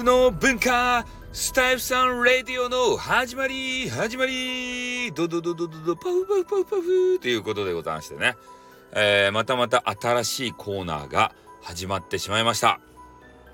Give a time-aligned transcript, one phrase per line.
[0.00, 8.34] フの文化、スタイフさんレディオの始まり、始まり、ドドドドドド、パフパフパフパフということでございましてね、
[8.92, 12.80] えー、またまた新しいコーナーが始まってしまいました。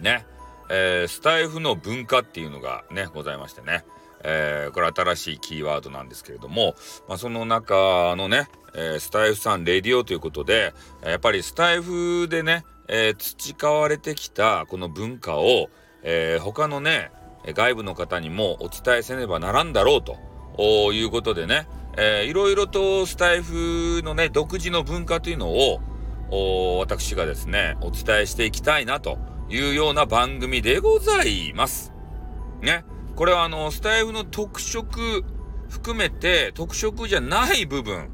[0.00, 0.26] ね、
[0.68, 3.84] えー、スタイフの文化っていうのがね、ございましてね、
[4.24, 6.74] えー、これ新しいキーワードなんですけれども、
[7.08, 10.74] まあ、その中のね、えー、スタイフさんレディオということで、
[11.04, 15.70] やっぱりスタイフでね、えー、培われてきたこの文化を、
[16.02, 17.10] えー、他のね、
[17.46, 21.66] 外部の方にもお伝えせねばならんだろうということでね、
[21.96, 25.80] えー、いろいろとスタイフのね、独自の文化というのを、
[26.78, 29.18] 私がですね、お伝えしていきたいなと
[29.50, 31.92] いうような番組でございます。
[32.62, 32.84] ね。
[33.16, 35.24] これはあの、スタイフの特色
[35.68, 38.08] 含めて、特色じゃない部分、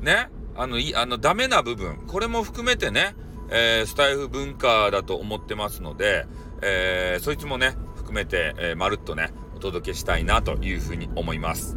[0.00, 0.28] ね。
[0.54, 3.16] あの、い、あの、ダメな部分、これも含めてね、
[3.50, 6.26] えー、スタイフ文化だと思ってますので、
[6.62, 11.76] えー、そいつもね、含めて、えー、まるっとね、お届けしたいなというふうに思います。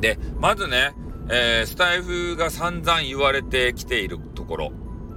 [0.00, 0.94] で、まずね、
[1.28, 4.72] えー、スタイフが散々言われてきているところ、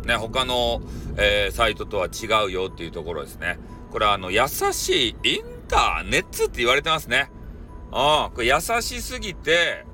[0.05, 0.81] ね、他の、
[1.17, 3.59] えー、サイトとは違うよっていうところですね。
[3.91, 7.31] これあの、優しいインターネットって言われてますね。
[7.91, 9.85] ああ、これ優しすぎて、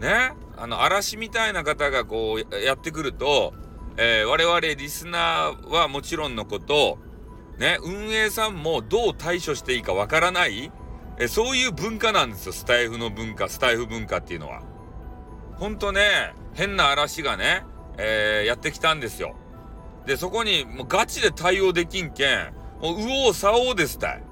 [0.00, 3.52] ね、あの、嵐みたいな方がこう、やってくると、
[3.96, 6.98] えー、我々リスナーはもちろんのこと、
[7.58, 10.70] ね、運営さんもどう対処していいかわからない、
[11.18, 14.62] え、そういう文化なんですよ、スタイフの文化、スタイフ文化っていうのは。
[15.56, 17.64] ほんとね、変な嵐がね、
[17.98, 19.34] えー、やってきたんですよ。
[20.06, 24.22] で、そこにもうガチで対応できんけん、もう右往左往ですたい。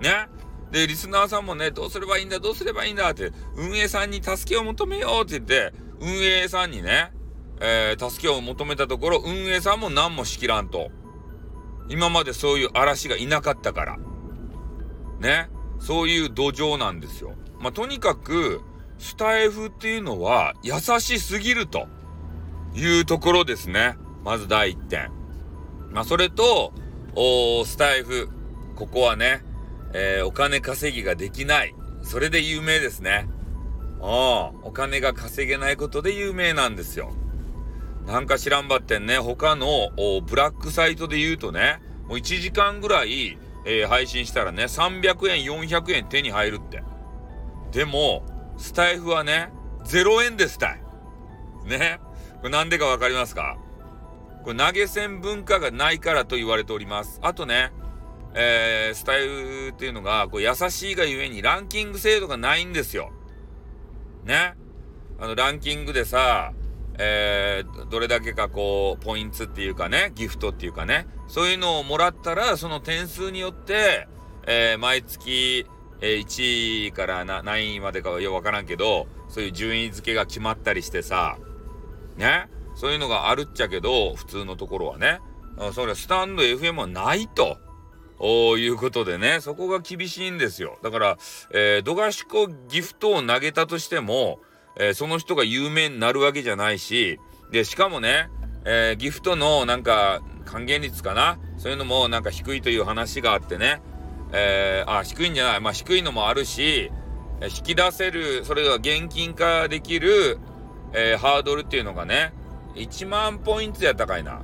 [0.00, 0.28] ね。
[0.70, 7.12] で、リスナーさんもね、どうすればいいんだ、どうすればいいんだって、運営さんに助けを求めようって言って、運営さんにね、
[7.60, 10.90] えー、助けを求めたところ、運営さんも何もしきらんと。
[11.88, 13.98] 今までそういう嵐がいなかったから。
[15.20, 15.50] ね。
[15.78, 17.34] そういう土壌なんですよ。
[17.58, 18.60] まあ、とにかく、
[18.98, 21.88] スタイフっていうのは優しすぎると
[22.74, 23.96] いうところですね。
[24.24, 25.10] まず第一点。
[25.90, 26.72] まあ、それと、
[27.14, 28.28] おスタイフ。
[28.76, 29.44] ここはね、
[29.92, 31.74] えー、お金稼ぎができない。
[32.02, 33.28] それで有名ですね。
[34.00, 37.12] ああ、お金が稼げないことで有名なんですよ。
[38.06, 39.90] なんか知らんばってんね、他の
[40.26, 46.82] ブラックサイトで言うとね、もう1時間ぐらい、えー、配信したらね、300円、400円手に入るって。
[47.70, 48.24] でも、
[48.58, 49.50] スタイフはね、
[49.84, 50.82] 0円ですたい。
[51.64, 52.00] ね。
[52.38, 53.56] これなんでかわかりますか？
[54.44, 57.20] これ投げ銭文化がないからと言われております。
[57.22, 57.70] あとね、
[58.34, 63.12] えー、スタイフっていうのが、こう優しいがゆえにランキング制度がないんですよ。
[64.24, 64.54] ね。
[65.20, 66.52] あの、ランキングでさ、
[66.98, 74.08] えー、どれだけかこう、ポイントっていうかね、ギフトっていうかね、そういうのをもらったら、その点数によって、
[74.46, 75.66] えー、毎月、
[76.00, 81.38] え、1位から何位までかはよくわからんけど、そういう順位付けが決まったりしてさ、
[82.16, 85.20] ね、そういうのがあるっちゃけど、普通のところはね、
[85.72, 87.58] それスタンド FM はないと。
[88.24, 90.78] おいうことでね、そこが厳しいんですよ。
[90.82, 91.18] だから、
[91.50, 94.40] えー、ドガシコギフトを投げたとしても、
[94.76, 97.18] えー、その人が有名になるわけじゃないし、
[97.50, 98.28] で、しかもね、
[98.64, 101.38] えー、ギフトのなんか還元率かな？
[101.58, 103.82] そういうのもなんか低いという話があってね、
[104.32, 105.60] えー、あ、低いんじゃない。
[105.60, 106.90] まあ低いのもあるし、
[107.42, 110.38] 引き出せる、それが現金化できる、
[110.94, 112.32] えー、ハードルっていうのがね、
[112.74, 114.42] 1万ポイントやったかいな。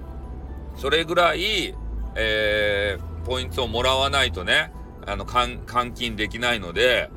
[0.77, 1.75] それぐらい、
[2.17, 4.73] えー、ポイントをもらわないとね、
[5.07, 7.11] あの、換金できないので、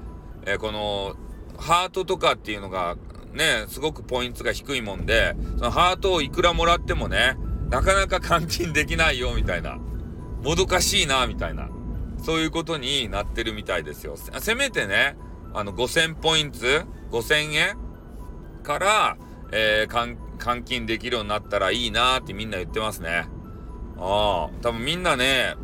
[0.46, 1.16] えー、この、
[1.62, 2.98] ハートとかっていうのが
[3.34, 7.38] ね、すごくポイントが低いもんで、そのハートをいくらもらってもね、
[7.70, 9.78] なかなか換金できないよ、みたいな。
[10.44, 11.70] もどかしいな、みたいな。
[12.24, 14.16] そういうことになってるみたいですよ。
[14.18, 15.16] せめてね、
[15.54, 16.60] あの、5000ポイント
[17.12, 17.78] ?5000 円
[18.64, 19.18] から、
[19.52, 23.28] えー、換金できるようになったらいいなってみんな言ってますね。
[23.98, 25.56] ああ、多分みんなね、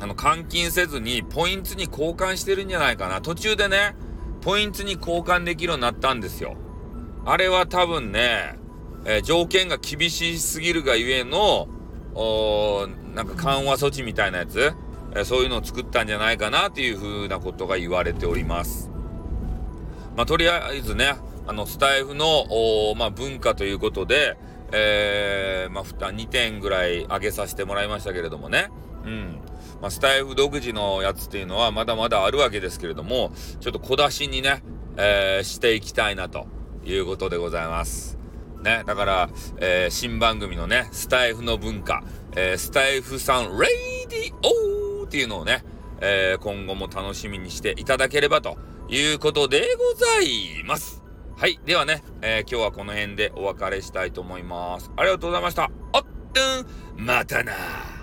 [0.00, 3.20] あの、換金せずにポイントに交換してるんじゃないかな。
[3.20, 3.94] 途中でね、
[4.40, 6.56] ポイントに交換できるようになったんですよ。
[7.24, 8.58] あれは多分ね、
[9.04, 11.68] えー、条件が厳しすぎるがゆえの、
[12.14, 14.72] おなんか緩和措置みたいなやつ、
[15.12, 18.90] えー、そういうのを作ったんじゃないかなっていうふうなことが言われております。
[20.16, 21.16] まあ、とりあえずね、
[21.46, 22.46] あの、スタイフの、
[22.96, 24.36] まあ、文化ということで、
[24.72, 28.70] えー、まあ、2点ぐらい上げさせてもらいましたけれどもね。
[29.04, 29.38] うん。
[29.80, 34.62] まあ、スタエフ独自のやつっていうのはまだまだあるわけですけれども、ちょっと小出しにね、
[34.96, 36.46] えー、していきたいなと
[36.84, 38.18] いうことでございます。
[38.62, 42.04] ね、だから、えー、新番組のね、スタエフの文化、
[42.36, 43.68] えー、スタイフさん、レ
[44.04, 45.64] イディオーっていうのをね、
[46.02, 48.56] え、今後も楽しみにしていただければと
[48.88, 51.02] いうことでございます。
[51.36, 51.58] はい。
[51.64, 54.90] ではね、え、今日はこの辺でお別れしたいと思います。
[54.96, 55.70] ありがとうございました。
[55.92, 56.04] あっ、
[56.98, 57.99] うん、またな